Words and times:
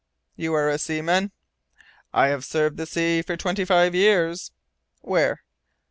"You 0.35 0.55
are 0.55 0.67
a 0.67 0.79
seaman?" 0.79 1.31
"I 2.11 2.29
have 2.29 2.43
served 2.43 2.77
the 2.77 2.87
sea 2.87 3.21
for 3.21 3.37
twenty 3.37 3.65
five 3.65 3.93
years." 3.93 4.51
"Where?" 5.01 5.43